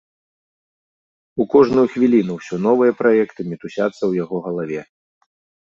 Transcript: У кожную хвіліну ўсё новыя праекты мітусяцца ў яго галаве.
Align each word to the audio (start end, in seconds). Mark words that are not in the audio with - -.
У 1.45 1.47
кожную 1.53 1.83
хвіліну 1.93 2.33
ўсё 2.39 2.55
новыя 2.69 2.91
праекты 3.03 3.41
мітусяцца 3.53 3.99
ў 3.99 4.25
яго 4.25 4.37
галаве. 4.51 4.81